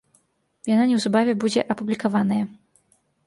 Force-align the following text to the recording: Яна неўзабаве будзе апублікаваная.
Яна 0.69 0.83
неўзабаве 0.91 1.33
будзе 1.45 1.61
апублікаваная. 1.75 2.43